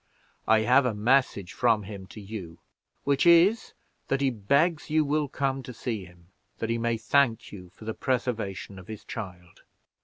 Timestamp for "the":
7.85-7.93